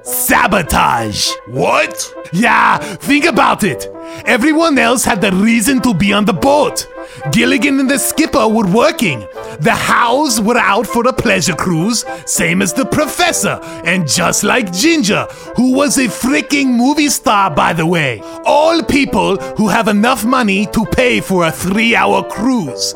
Sabotage. 0.03 1.31
What? 1.49 2.13
Yeah, 2.33 2.79
think 2.79 3.25
about 3.25 3.65
it. 3.65 3.89
Everyone 4.27 4.79
else 4.79 5.05
had 5.05 5.21
the 5.21 5.33
reason 5.33 5.81
to 5.83 5.95
be 5.95 6.13
on 6.13 6.25
the 6.25 6.33
boat. 6.33 6.87
Gilligan 7.31 7.81
and 7.81 7.91
the 7.91 7.99
skipper 7.99 8.47
were 8.49 8.67
working. 8.67 9.27
The 9.61 9.73
Howells 9.73 10.41
were 10.41 10.59
out 10.59 10.87
for 10.87 11.07
a 11.07 11.13
pleasure 11.13 11.55
cruise, 11.55 12.05
same 12.27 12.61
as 12.63 12.73
the 12.73 12.85
professor, 12.85 13.61
and 13.85 14.09
just 14.09 14.45
like 14.45 14.73
Ginger, 14.73 15.27
who 15.57 15.73
was 15.75 15.97
a 15.99 16.09
freaking 16.09 16.75
movie 16.77 17.09
star, 17.09 17.51
by 17.51 17.73
the 17.73 17.87
way. 17.87 18.21
All 18.45 18.83
people 18.83 19.37
who 19.57 19.69
have 19.69 19.89
enough 19.89 20.25
money 20.25 20.67
to 20.67 20.85
pay 20.87 21.21
for 21.21 21.47
a 21.47 21.53
three 21.53 21.95
hour 21.95 22.23
cruise. 22.29 22.95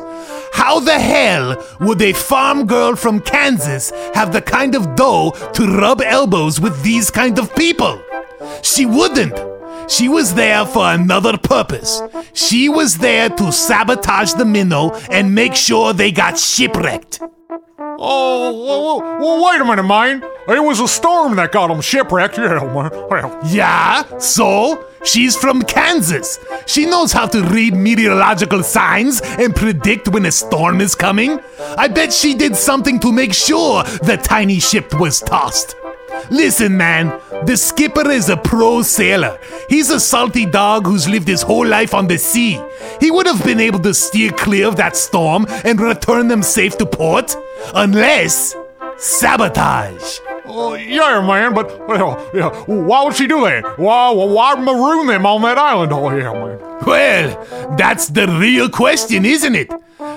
How 0.51 0.79
the 0.79 0.99
hell 0.99 1.55
would 1.79 2.01
a 2.01 2.13
farm 2.13 2.65
girl 2.65 2.95
from 2.95 3.21
Kansas 3.21 3.91
have 4.13 4.33
the 4.33 4.41
kind 4.41 4.75
of 4.75 4.95
dough 4.95 5.31
to 5.53 5.77
rub 5.77 6.01
elbows 6.01 6.59
with 6.59 6.83
these 6.83 7.09
kind 7.09 7.39
of 7.39 7.55
people? 7.55 8.01
She 8.61 8.85
wouldn't. 8.85 9.58
She 9.89 10.07
was 10.07 10.35
there 10.35 10.65
for 10.65 10.85
another 10.91 11.37
purpose. 11.37 12.01
She 12.33 12.69
was 12.69 12.97
there 12.99 13.29
to 13.29 13.51
sabotage 13.51 14.33
the 14.33 14.45
minnow 14.45 14.91
and 15.09 15.33
make 15.33 15.55
sure 15.55 15.93
they 15.93 16.11
got 16.11 16.37
shipwrecked. 16.37 17.19
oh, 17.51 18.99
well, 19.01 19.19
well, 19.19 19.45
wait 19.51 19.61
a 19.61 19.65
minute, 19.65 19.83
man. 19.83 20.23
It 20.47 20.63
was 20.63 20.79
a 20.79 20.87
storm 20.87 21.35
that 21.35 21.51
got 21.51 21.67
them 21.67 21.81
shipwrecked. 21.81 22.37
Yeah. 22.37 22.63
Well, 22.63 23.39
Yeah, 23.45 24.03
so 24.17 24.85
she's 25.03 25.35
from 25.35 25.61
Kansas. 25.63 26.39
She 26.65 26.85
knows 26.85 27.11
how 27.11 27.27
to 27.27 27.43
read 27.43 27.75
meteorological 27.75 28.63
signs 28.63 29.21
and 29.21 29.55
predict 29.55 30.07
when 30.07 30.25
a 30.25 30.31
storm 30.31 30.81
is 30.81 30.95
coming. 30.95 31.39
I 31.77 31.87
bet 31.87 32.13
she 32.13 32.33
did 32.35 32.55
something 32.55 32.99
to 33.01 33.11
make 33.11 33.33
sure 33.33 33.83
the 33.83 34.17
tiny 34.17 34.59
ship 34.59 34.99
was 34.99 35.19
tossed. 35.19 35.75
Listen, 36.29 36.77
man, 36.77 37.19
the 37.45 37.57
skipper 37.57 38.09
is 38.09 38.29
a 38.29 38.37
pro 38.37 38.81
sailor. 38.81 39.39
He's 39.69 39.89
a 39.89 39.99
salty 39.99 40.45
dog 40.45 40.85
who's 40.85 41.07
lived 41.07 41.27
his 41.27 41.41
whole 41.41 41.65
life 41.65 41.93
on 41.93 42.07
the 42.07 42.17
sea. 42.17 42.61
He 42.99 43.11
would 43.11 43.25
have 43.25 43.43
been 43.43 43.59
able 43.59 43.79
to 43.79 43.93
steer 43.93 44.31
clear 44.31 44.67
of 44.67 44.75
that 44.77 44.95
storm 44.95 45.45
and 45.63 45.79
return 45.79 46.27
them 46.27 46.43
safe 46.43 46.77
to 46.77 46.85
port, 46.85 47.35
unless 47.73 48.55
sabotage. 48.97 50.19
oh, 50.45 50.73
yeah, 50.73 51.25
man, 51.25 51.53
but, 51.53 51.87
well, 51.87 52.29
yeah, 52.33 52.49
why 52.65 53.03
would 53.03 53.15
she 53.15 53.27
do 53.27 53.41
that? 53.41 53.77
Why, 53.77 54.11
why 54.11 54.55
maroon 54.55 55.07
them 55.07 55.25
on 55.25 55.41
that 55.43 55.57
island? 55.57 55.91
Oh, 55.93 56.09
yeah, 56.15 56.33
man. 56.33 56.59
Well, 56.85 57.75
that's 57.77 58.07
the 58.07 58.27
real 58.27 58.69
question, 58.69 59.25
isn't 59.25 59.55
it? 59.55 59.71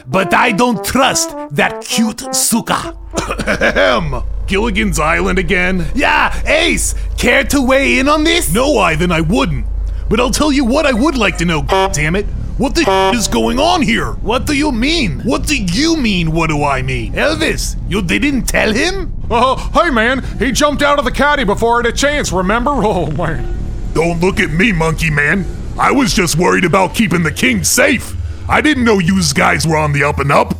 But 0.06 0.32
I 0.32 0.52
don't 0.52 0.84
trust 0.84 1.30
that 1.50 1.84
cute 1.84 2.34
Suka. 2.34 2.96
Ahem. 3.16 4.22
Gilligan's 4.46 5.00
Island 5.00 5.38
again? 5.38 5.86
Yeah, 5.94 6.40
Ace, 6.46 6.94
care 7.16 7.42
to 7.44 7.60
weigh 7.60 7.98
in 7.98 8.08
on 8.08 8.22
this? 8.22 8.52
No, 8.52 8.78
Ivan, 8.78 9.10
I 9.10 9.20
wouldn't. 9.20 9.66
But 10.08 10.20
I'll 10.20 10.30
tell 10.30 10.52
you 10.52 10.64
what 10.64 10.86
I 10.86 10.92
would 10.92 11.16
like 11.16 11.38
to 11.38 11.44
know, 11.44 11.62
damn 11.92 12.14
it. 12.14 12.26
What 12.58 12.74
the 12.74 13.10
is 13.14 13.26
going 13.28 13.58
on 13.58 13.82
here? 13.82 14.12
What 14.12 14.46
do 14.46 14.52
you 14.52 14.70
mean? 14.70 15.20
What 15.20 15.46
do 15.46 15.56
you 15.56 15.96
mean, 15.96 16.30
what 16.32 16.48
do 16.50 16.62
I 16.62 16.82
mean? 16.82 17.14
Elvis, 17.14 17.76
you 17.88 18.02
they 18.02 18.18
didn't 18.18 18.44
tell 18.44 18.72
him? 18.72 19.12
Uh, 19.30 19.56
hey, 19.70 19.90
man, 19.90 20.22
he 20.38 20.52
jumped 20.52 20.82
out 20.82 20.98
of 20.98 21.04
the 21.04 21.10
caddy 21.10 21.44
before 21.44 21.76
I 21.80 21.86
had 21.86 21.94
a 21.94 21.96
chance, 21.96 22.30
remember? 22.30 22.70
Oh, 22.84 23.10
man. 23.10 23.58
Don't 23.94 24.20
look 24.20 24.38
at 24.38 24.50
me, 24.50 24.70
monkey 24.72 25.10
man. 25.10 25.44
I 25.78 25.90
was 25.90 26.14
just 26.14 26.36
worried 26.36 26.64
about 26.64 26.94
keeping 26.94 27.22
the 27.22 27.32
king 27.32 27.64
safe. 27.64 28.14
I 28.48 28.60
didn't 28.60 28.84
know 28.84 28.98
you 28.98 29.20
guys 29.34 29.66
were 29.66 29.76
on 29.76 29.92
the 29.92 30.04
up 30.04 30.18
and 30.18 30.32
up. 30.32 30.54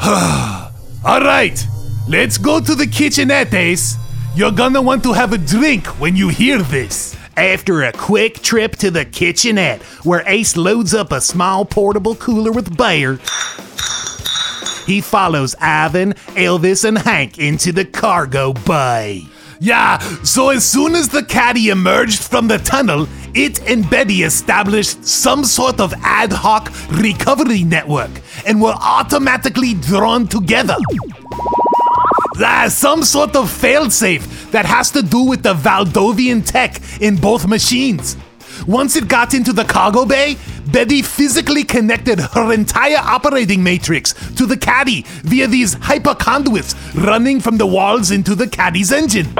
All 1.04 1.20
right, 1.20 1.64
let's 2.08 2.38
go 2.38 2.60
to 2.60 2.74
the 2.74 2.86
kitchenette, 2.86 3.54
Ace. 3.54 3.96
You're 4.34 4.52
gonna 4.52 4.82
want 4.82 5.02
to 5.04 5.12
have 5.12 5.32
a 5.32 5.38
drink 5.38 5.86
when 6.00 6.16
you 6.16 6.28
hear 6.28 6.62
this. 6.62 7.16
After 7.36 7.82
a 7.82 7.92
quick 7.92 8.42
trip 8.42 8.76
to 8.76 8.90
the 8.90 9.04
kitchenette, 9.04 9.82
where 10.04 10.22
Ace 10.26 10.56
loads 10.56 10.94
up 10.94 11.12
a 11.12 11.20
small 11.20 11.64
portable 11.64 12.14
cooler 12.14 12.50
with 12.50 12.76
beer, 12.76 13.18
he 14.86 15.00
follows 15.00 15.54
Ivan, 15.60 16.14
Elvis, 16.34 16.84
and 16.84 16.98
Hank 16.98 17.38
into 17.38 17.72
the 17.72 17.84
cargo 17.84 18.52
bay. 18.52 19.26
Yeah, 19.58 19.98
so 20.22 20.50
as 20.50 20.64
soon 20.64 20.94
as 20.94 21.08
the 21.08 21.22
caddy 21.22 21.70
emerged 21.70 22.22
from 22.22 22.46
the 22.48 22.58
tunnel, 22.58 23.08
it 23.34 23.60
and 23.68 23.88
Betty 23.88 24.22
established 24.22 25.04
some 25.04 25.44
sort 25.44 25.80
of 25.80 25.94
ad 26.02 26.32
hoc 26.32 26.70
recovery 26.90 27.64
network 27.64 28.10
and 28.46 28.60
were 28.60 28.74
automatically 28.78 29.74
drawn 29.74 30.26
together. 30.26 30.76
Ah, 32.38 32.68
some 32.68 33.02
sort 33.02 33.34
of 33.34 33.48
failsafe 33.50 34.50
that 34.50 34.66
has 34.66 34.90
to 34.90 35.02
do 35.02 35.22
with 35.22 35.42
the 35.42 35.54
Valdovian 35.54 36.44
tech 36.44 36.80
in 37.00 37.16
both 37.16 37.46
machines. 37.48 38.16
Once 38.66 38.94
it 38.94 39.08
got 39.08 39.32
into 39.32 39.52
the 39.52 39.64
cargo 39.64 40.04
bay, 40.04 40.36
Betty 40.66 41.00
physically 41.02 41.62
connected 41.64 42.18
her 42.18 42.52
entire 42.52 42.98
operating 42.98 43.62
matrix 43.62 44.12
to 44.34 44.46
the 44.46 44.56
caddy 44.56 45.02
via 45.22 45.46
these 45.46 45.76
hyperconduits 45.76 46.74
running 47.06 47.40
from 47.40 47.56
the 47.56 47.66
walls 47.66 48.10
into 48.10 48.34
the 48.34 48.46
caddy's 48.48 48.92
engine. 48.92 49.32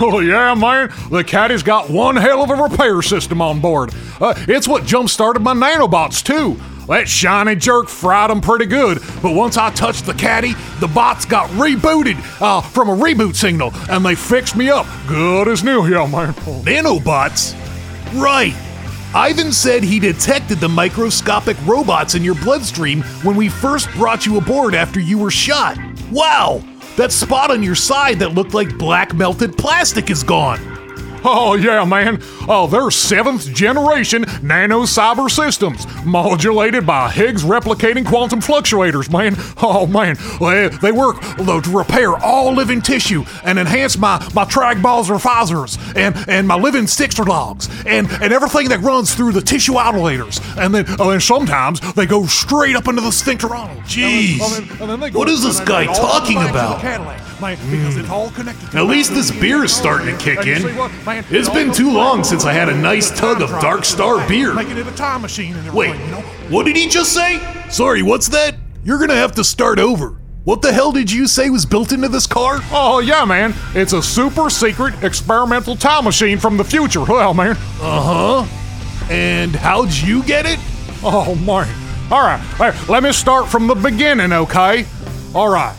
Oh, 0.00 0.20
yeah, 0.20 0.54
man. 0.54 0.88
The 1.10 1.22
caddy's 1.22 1.62
got 1.62 1.88
one 1.90 2.16
hell 2.16 2.42
of 2.42 2.50
a 2.50 2.54
repair 2.56 3.00
system 3.02 3.40
on 3.40 3.60
board. 3.60 3.94
Uh, 4.20 4.34
it's 4.48 4.66
what 4.66 4.84
jump 4.84 5.08
started 5.08 5.40
my 5.40 5.54
nanobots, 5.54 6.22
too. 6.24 6.60
that 6.88 7.08
shiny 7.08 7.54
jerk 7.54 7.88
fried 7.88 8.30
them 8.30 8.40
pretty 8.40 8.66
good. 8.66 8.98
But 9.22 9.34
once 9.34 9.56
I 9.56 9.70
touched 9.70 10.06
the 10.06 10.14
caddy, 10.14 10.54
the 10.80 10.88
bots 10.88 11.24
got 11.24 11.48
rebooted 11.50 12.16
uh, 12.42 12.60
from 12.60 12.88
a 12.88 12.96
reboot 12.96 13.36
signal, 13.36 13.70
and 13.88 14.04
they 14.04 14.16
fixed 14.16 14.56
me 14.56 14.70
up 14.70 14.86
good 15.06 15.46
as 15.46 15.62
new, 15.62 15.86
yeah, 15.86 16.06
man. 16.06 16.32
Nanobots? 16.34 17.54
Right. 18.20 18.54
Ivan 19.14 19.52
said 19.52 19.84
he 19.84 20.00
detected 20.00 20.58
the 20.58 20.68
microscopic 20.68 21.56
robots 21.64 22.16
in 22.16 22.24
your 22.24 22.34
bloodstream 22.34 23.02
when 23.22 23.36
we 23.36 23.48
first 23.48 23.88
brought 23.92 24.26
you 24.26 24.38
aboard 24.38 24.74
after 24.74 24.98
you 24.98 25.18
were 25.18 25.30
shot. 25.30 25.78
Wow! 26.10 26.64
That 26.96 27.12
spot 27.12 27.52
on 27.52 27.62
your 27.62 27.76
side 27.76 28.18
that 28.18 28.34
looked 28.34 28.54
like 28.54 28.76
black 28.76 29.14
melted 29.14 29.56
plastic 29.56 30.10
is 30.10 30.24
gone. 30.24 30.73
Oh, 31.24 31.54
yeah, 31.54 31.84
man. 31.84 32.18
Oh, 32.48 32.66
they're 32.66 32.90
seventh 32.90 33.52
generation 33.54 34.26
nano 34.42 34.82
cyber 34.82 35.30
systems, 35.30 35.86
modulated 36.04 36.86
by 36.86 37.10
Higgs 37.10 37.42
replicating 37.42 38.06
quantum 38.06 38.40
fluctuators, 38.40 39.10
man. 39.10 39.34
Oh, 39.62 39.86
man. 39.86 40.16
They, 40.40 40.68
they 40.68 40.92
work 40.92 41.20
to 41.20 41.70
repair 41.70 42.14
all 42.16 42.52
living 42.52 42.82
tissue 42.82 43.24
and 43.44 43.58
enhance 43.58 43.96
my, 43.96 44.18
my 44.34 44.44
trag 44.44 44.82
balls 44.82 45.10
or 45.10 45.16
phosphors 45.18 45.78
and, 45.96 46.14
and 46.28 46.46
my 46.46 46.56
living 46.56 46.84
Stixter 46.84 47.26
logs 47.26 47.68
and, 47.86 48.08
and 48.20 48.32
everything 48.32 48.68
that 48.68 48.80
runs 48.80 49.14
through 49.14 49.32
the 49.32 49.40
tissue 49.40 49.74
alveolators. 49.74 50.40
And 50.58 50.74
then, 50.74 50.84
oh, 50.98 51.10
and 51.10 51.22
sometimes 51.22 51.80
they 51.94 52.06
go 52.06 52.26
straight 52.26 52.76
up 52.76 52.88
into 52.88 53.00
the 53.00 53.08
sphincteronal. 53.08 53.74
Oh, 53.74 53.80
jeez. 53.86 55.14
What 55.14 55.28
is 55.28 55.42
this 55.42 55.60
guy 55.60 55.86
talking 55.86 56.36
about? 56.36 56.82
Because 57.40 57.96
it's 57.96 58.10
all 58.10 58.28
At 58.74 58.86
least 58.86 59.12
this 59.14 59.30
beer 59.30 59.64
is 59.64 59.74
starting 59.74 60.16
to 60.16 60.22
kick 60.22 60.46
in. 60.46 60.62
It's 61.30 61.48
been 61.48 61.72
too 61.72 61.92
long 61.92 62.24
since 62.24 62.44
I 62.44 62.52
had 62.52 62.68
a 62.68 62.76
nice 62.76 63.10
tug 63.16 63.42
of 63.42 63.50
Dark 63.60 63.84
Star 63.84 64.26
beer. 64.28 64.54
Making 64.54 64.78
it 64.78 64.86
a 64.86 64.92
time 64.92 65.22
machine 65.22 65.54
and 65.54 65.72
Wait, 65.72 65.90
you 65.98 66.10
know? 66.10 66.20
what 66.50 66.64
did 66.66 66.76
he 66.76 66.88
just 66.88 67.12
say? 67.12 67.40
Sorry, 67.70 68.02
what's 68.02 68.28
that? 68.28 68.56
You're 68.84 68.98
gonna 68.98 69.14
have 69.16 69.32
to 69.32 69.44
start 69.44 69.78
over. 69.78 70.20
What 70.44 70.60
the 70.60 70.72
hell 70.72 70.92
did 70.92 71.10
you 71.10 71.26
say 71.26 71.48
was 71.48 71.64
built 71.64 71.92
into 71.92 72.08
this 72.08 72.26
car? 72.26 72.58
Oh, 72.70 72.98
yeah, 72.98 73.24
man. 73.24 73.54
It's 73.74 73.94
a 73.94 74.02
super 74.02 74.50
secret 74.50 75.02
experimental 75.02 75.74
time 75.74 76.04
machine 76.04 76.38
from 76.38 76.56
the 76.58 76.64
future. 76.64 77.00
Well, 77.08 77.32
man. 77.32 77.56
Uh 77.80 78.44
huh. 78.44 79.10
And 79.10 79.54
how'd 79.56 79.92
you 79.92 80.22
get 80.24 80.44
it? 80.46 80.58
Oh, 81.02 81.34
man. 81.36 81.66
All 82.12 82.20
right. 82.20 82.40
Hey, 82.58 82.72
let 82.92 83.02
me 83.02 83.12
start 83.12 83.48
from 83.48 83.66
the 83.66 83.74
beginning, 83.74 84.32
okay? 84.32 84.84
All 85.34 85.48
right. 85.48 85.74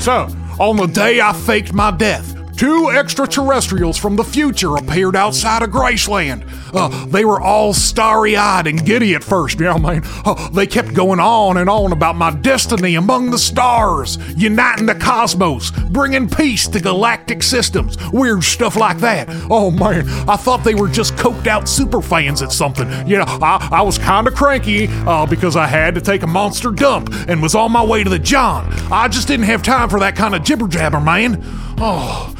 So, 0.00 0.28
on 0.60 0.76
the 0.76 0.86
day 0.86 1.20
I 1.20 1.32
faked 1.32 1.72
my 1.72 1.90
death, 1.90 2.35
two 2.56 2.90
extraterrestrials 2.90 3.98
from 3.98 4.16
the 4.16 4.24
future 4.24 4.76
appeared 4.76 5.14
outside 5.14 5.62
of 5.62 5.70
Graceland. 5.70 6.44
Uh, 6.74 7.06
they 7.06 7.24
were 7.24 7.40
all 7.40 7.72
starry 7.72 8.36
eyed 8.36 8.66
and 8.66 8.84
giddy 8.84 9.14
at 9.14 9.22
first, 9.22 9.60
yeah, 9.60 9.76
man. 9.76 10.02
Uh, 10.24 10.48
they 10.50 10.66
kept 10.66 10.94
going 10.94 11.20
on 11.20 11.56
and 11.56 11.70
on 11.70 11.92
about 11.92 12.16
my 12.16 12.30
destiny 12.30 12.94
among 12.94 13.30
the 13.30 13.38
stars, 13.38 14.18
uniting 14.36 14.86
the 14.86 14.94
cosmos, 14.94 15.70
bringing 15.90 16.28
peace 16.28 16.66
to 16.68 16.80
galactic 16.80 17.42
systems, 17.42 17.96
weird 18.12 18.42
stuff 18.42 18.76
like 18.76 18.98
that. 18.98 19.28
Oh, 19.50 19.70
man, 19.70 20.08
I 20.28 20.36
thought 20.36 20.64
they 20.64 20.74
were 20.74 20.88
just 20.88 21.14
coked 21.14 21.46
out 21.46 21.68
super 21.68 22.02
fans 22.02 22.42
at 22.42 22.52
something. 22.52 22.88
You 23.06 23.18
know, 23.18 23.24
I, 23.26 23.68
I 23.72 23.82
was 23.82 23.98
kind 23.98 24.26
of 24.26 24.34
cranky 24.34 24.88
uh, 24.88 25.26
because 25.26 25.56
I 25.56 25.66
had 25.66 25.94
to 25.94 26.00
take 26.00 26.22
a 26.22 26.26
monster 26.26 26.70
dump 26.70 27.10
and 27.28 27.42
was 27.42 27.54
on 27.54 27.72
my 27.72 27.84
way 27.84 28.02
to 28.02 28.10
the 28.10 28.18
John. 28.18 28.72
I 28.90 29.08
just 29.08 29.28
didn't 29.28 29.46
have 29.46 29.62
time 29.62 29.88
for 29.88 30.00
that 30.00 30.16
kind 30.16 30.34
of 30.34 30.42
jibber 30.42 30.68
jabber, 30.68 31.00
man. 31.00 31.40
Oh, 31.78 32.34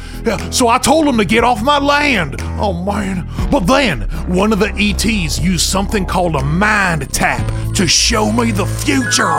so 0.51 0.67
I 0.67 0.77
told 0.77 1.07
him 1.07 1.17
to 1.17 1.25
get 1.25 1.43
off 1.43 1.63
my 1.63 1.79
land. 1.79 2.35
Oh 2.59 2.73
man. 2.73 3.27
But 3.51 3.61
then 3.61 4.01
one 4.27 4.51
of 4.51 4.59
the 4.59 4.73
ETs 4.75 5.39
used 5.39 5.65
something 5.65 6.05
called 6.05 6.35
a 6.35 6.43
mind 6.43 7.11
tap 7.13 7.45
to 7.75 7.87
show 7.87 8.31
me 8.31 8.51
the 8.51 8.65
future. 8.65 9.27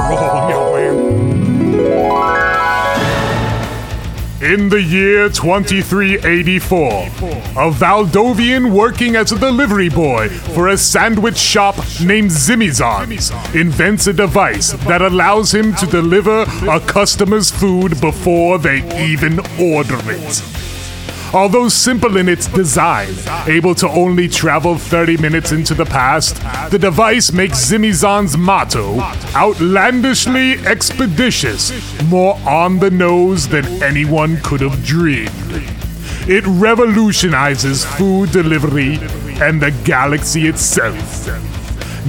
Oh. 1.80 2.18
In 4.40 4.68
the 4.68 4.80
year 4.80 5.28
2384, 5.28 6.80
a 6.80 7.70
Valdovian 7.72 8.70
working 8.70 9.16
as 9.16 9.32
a 9.32 9.38
delivery 9.38 9.88
boy 9.88 10.28
for 10.28 10.68
a 10.68 10.76
sandwich 10.76 11.36
shop 11.36 11.76
named 12.00 12.30
Zimizons 12.30 13.32
invents 13.52 14.06
a 14.06 14.12
device 14.12 14.74
that 14.86 15.02
allows 15.02 15.52
him 15.52 15.74
to 15.74 15.86
deliver 15.86 16.44
a 16.70 16.78
customer's 16.78 17.50
food 17.50 18.00
before 18.00 18.58
they 18.58 18.78
even 19.04 19.40
order 19.58 19.98
it. 20.04 20.57
Although 21.34 21.68
simple 21.68 22.16
in 22.16 22.26
its 22.26 22.46
design, 22.46 23.12
able 23.46 23.74
to 23.76 23.88
only 23.88 24.28
travel 24.28 24.78
30 24.78 25.18
minutes 25.18 25.52
into 25.52 25.74
the 25.74 25.84
past, 25.84 26.36
the 26.70 26.78
device 26.78 27.32
makes 27.32 27.70
Zimizan's 27.70 28.36
motto 28.36 28.98
outlandishly 29.36 30.54
expeditious, 30.66 31.70
more 32.04 32.38
on 32.46 32.78
the 32.78 32.90
nose 32.90 33.46
than 33.46 33.66
anyone 33.82 34.38
could 34.42 34.62
have 34.62 34.82
dreamed. 34.84 35.30
It 36.26 36.44
revolutionizes 36.46 37.84
food 37.84 38.32
delivery 38.32 38.98
and 39.40 39.60
the 39.60 39.70
galaxy 39.84 40.46
itself. 40.46 41.47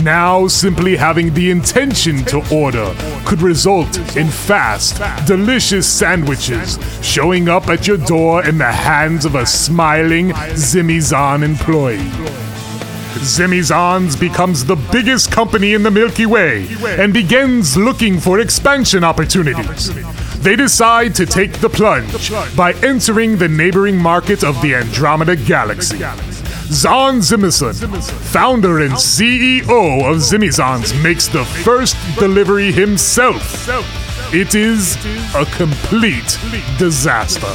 Now, 0.04 0.48
simply 0.48 0.96
having 0.96 1.34
the 1.34 1.52
intention 1.52 2.24
to 2.26 2.42
order 2.54 2.94
could 3.26 3.42
result 3.42 3.98
in 4.16 4.28
fast, 4.28 5.02
delicious 5.28 5.92
sandwiches 5.92 6.80
showing 7.02 7.50
up 7.50 7.68
at 7.68 7.86
your 7.86 7.98
door 7.98 8.46
in 8.46 8.58
the 8.58 8.72
hands 8.72 9.26
of 9.26 9.36
a 9.36 9.46
smiling 9.46 10.30
Zimizon 10.54 11.44
employee. 11.44 11.98
Zimizons 13.20 14.18
becomes 14.18 14.64
the 14.64 14.78
biggest 14.92 15.32
company 15.32 15.74
in 15.74 15.84
the 15.84 15.92
Milky 15.92 16.26
Way 16.26 16.68
and 16.84 17.14
begins 17.14 17.76
looking 17.76 18.20
for 18.20 18.40
expansion 18.40 19.04
opportunities. 19.04 19.92
They 20.42 20.56
decide 20.56 21.14
to 21.16 21.26
take 21.26 21.54
the 21.60 21.70
plunge 21.70 22.32
by 22.56 22.72
entering 22.84 23.38
the 23.38 23.50
neighboring 23.50 23.98
market 23.98 24.46
of 24.46 24.62
the 24.62 24.76
Andromeda 24.76 25.36
Galaxy. 25.36 25.98
Zon 26.72 27.22
Zimmerson, 27.22 27.74
founder 28.02 28.80
and 28.80 28.94
CEO 28.94 30.04
of 30.10 30.18
Zimizons, 30.18 31.02
makes 31.04 31.28
the 31.28 31.44
first 31.44 31.96
delivery 32.20 32.72
himself. 32.72 33.68
It 34.32 34.54
is 34.54 34.96
a 35.36 35.46
complete 35.46 36.38
disaster. 36.78 37.48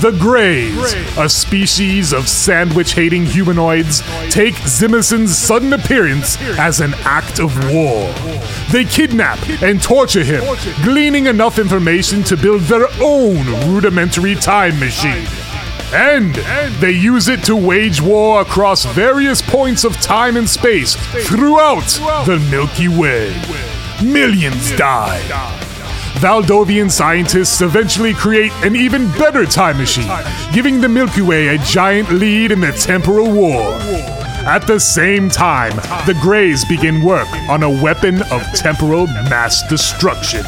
The 0.00 0.16
Greys, 0.18 0.94
a 1.18 1.28
species 1.28 2.12
of 2.12 2.28
sandwich 2.28 2.94
hating 2.94 3.26
humanoids, 3.26 4.02
take 4.30 4.54
Zimerson's 4.54 5.36
sudden 5.36 5.72
appearance 5.72 6.40
as 6.58 6.80
an 6.80 6.94
act 7.00 7.40
of 7.40 7.54
war. 7.74 8.10
They 8.70 8.84
kidnap 8.84 9.38
and 9.62 9.82
torture 9.82 10.24
him, 10.24 10.42
gleaning 10.82 11.26
enough 11.26 11.58
information 11.58 12.22
to 12.24 12.36
build 12.36 12.62
their 12.62 12.86
own 13.02 13.44
rudimentary 13.70 14.36
time 14.36 14.78
machine. 14.78 15.26
And 15.94 16.34
they 16.80 16.92
use 16.92 17.28
it 17.28 17.44
to 17.44 17.54
wage 17.54 18.00
war 18.00 18.40
across 18.40 18.84
various 18.86 19.42
points 19.42 19.84
of 19.84 19.94
time 20.00 20.36
and 20.38 20.48
space 20.48 20.94
throughout 21.26 21.86
the 22.24 22.38
Milky 22.50 22.88
Way. 22.88 23.34
Millions 24.02 24.74
die. 24.76 25.20
Valdovian 26.14 26.90
scientists 26.90 27.60
eventually 27.60 28.14
create 28.14 28.52
an 28.64 28.74
even 28.74 29.10
better 29.12 29.44
time 29.44 29.76
machine, 29.76 30.10
giving 30.52 30.80
the 30.80 30.88
Milky 30.88 31.20
Way 31.20 31.48
a 31.48 31.58
giant 31.58 32.10
lead 32.10 32.52
in 32.52 32.60
the 32.60 32.72
temporal 32.72 33.30
war. 33.30 33.76
At 34.44 34.66
the 34.66 34.80
same 34.80 35.28
time, 35.28 35.76
the 36.06 36.18
Greys 36.22 36.64
begin 36.64 37.02
work 37.04 37.28
on 37.50 37.62
a 37.62 37.82
weapon 37.82 38.22
of 38.30 38.42
temporal 38.54 39.06
mass 39.08 39.62
destruction. 39.68 40.44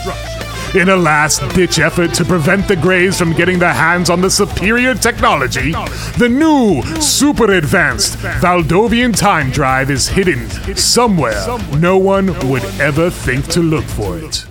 In 0.75 0.89
a 0.89 0.97
last 0.97 1.41
ditch 1.55 1.79
effort 1.79 2.13
to 2.15 2.25
prevent 2.25 2.67
the 2.67 2.75
Greys 2.75 3.17
from 3.17 3.33
getting 3.33 3.61
their 3.61 3.73
hands 3.73 4.11
on 4.11 4.21
the 4.21 4.29
superior 4.29 4.93
technology, 4.93 5.71
the 6.19 6.29
new, 6.29 6.83
super 7.01 7.53
advanced 7.53 8.19
Valdovian 8.19 9.17
time 9.17 9.51
drive 9.51 9.89
is 9.89 10.09
hidden 10.09 10.49
somewhere 10.77 11.47
no 11.79 11.97
one 11.97 12.27
would 12.49 12.65
ever 12.81 13.09
think 13.09 13.47
to 13.51 13.61
look 13.61 13.85
for 13.85 14.19
it. 14.19 14.45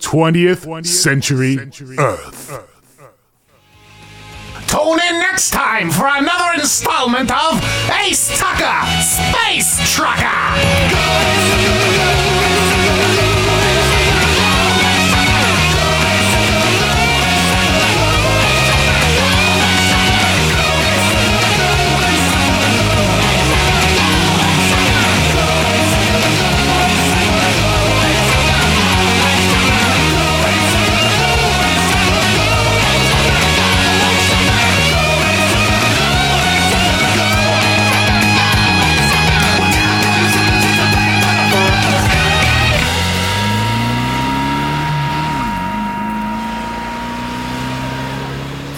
20th 0.00 0.84
century 0.84 1.58
Earth. 1.96 2.68
Tune 4.66 4.98
in 5.08 5.20
next 5.20 5.50
time 5.50 5.92
for 5.92 6.08
another 6.08 6.60
installment 6.60 7.30
of 7.30 7.62
Ace 8.04 8.36
Tucker 8.36 8.82
Space 9.00 9.94
Trucker. 9.94 10.32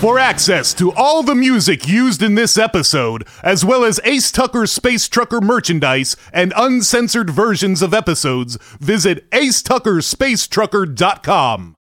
For 0.04 0.18
access 0.18 0.74
to 0.74 0.92
all 0.92 1.22
the 1.22 1.34
music 1.34 1.88
used 1.88 2.22
in 2.22 2.34
this 2.34 2.58
episode, 2.58 3.26
as 3.42 3.64
well 3.64 3.86
as 3.86 4.02
Ace 4.04 4.30
Tucker 4.30 4.66
Space 4.66 5.08
Trucker 5.08 5.40
merchandise 5.40 6.14
and 6.30 6.52
uncensored 6.54 7.30
versions 7.30 7.80
of 7.80 7.94
episodes, 7.94 8.58
visit 8.80 9.30
acetuckerspacetrucker.com. 9.30 11.74